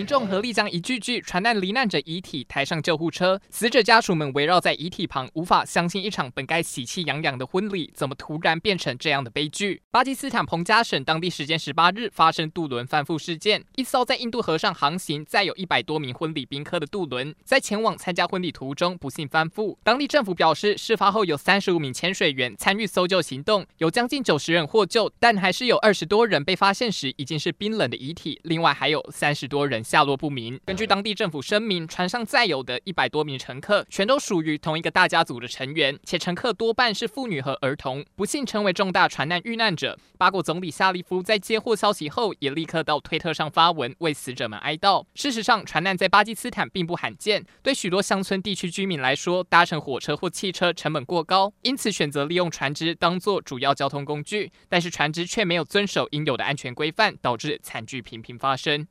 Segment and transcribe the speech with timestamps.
[0.00, 9.82] 民众合力将一具具船难罹难者遗体抬上救护车，死者家属们围绕在遗体旁，无法相信一场本该喜气洋洋的婚礼，怎么突然变成这样的悲剧？
[9.90, 19.76] 巴基斯坦彭加省当地时间十八日发生渡轮翻覆事件，一艘在印度河上航行、载有一百多名婚礼宾客的渡轮，在前往参加婚礼途中不幸翻覆。
[19.82, 29.84] 当地政府表示，事发后有三十五名潜水员参与搜救行动，有将近九十人获救，但还是有二十多人被发现时已经是冰冷的遗体，另外还有三十多人。
[29.90, 30.56] 下落不明。
[30.64, 39.98] 根据当地政府声明，船上载有的一百多名乘客，全都属于同一个大家族的成员，且乘客多半是妇女和儿童，不幸成为重大船难遇难者。
[40.16, 45.04] 巴国总理夏利夫在接获消息后，也立刻到推特上发文为死者们哀悼。
[45.16, 54.52] 事实上，船难在巴基斯坦并不罕见，对许多乡村地区居民来说，搭乘火车或汽车成本过高，因此选择利用船只当做主要交通工具。
[54.68, 58.86] 但是船只却没有遵守应有的安全规范，导致惨剧频频发生。